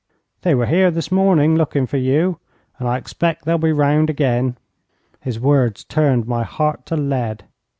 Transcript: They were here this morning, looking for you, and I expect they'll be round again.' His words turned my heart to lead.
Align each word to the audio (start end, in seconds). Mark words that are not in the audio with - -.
They 0.41 0.55
were 0.55 0.65
here 0.65 0.89
this 0.89 1.11
morning, 1.11 1.55
looking 1.55 1.85
for 1.85 1.97
you, 1.97 2.39
and 2.79 2.87
I 2.87 2.97
expect 2.97 3.45
they'll 3.45 3.59
be 3.59 3.71
round 3.71 4.09
again.' 4.09 4.57
His 5.19 5.39
words 5.39 5.83
turned 5.83 6.25
my 6.27 6.41
heart 6.41 6.87
to 6.87 6.97
lead. 6.97 7.43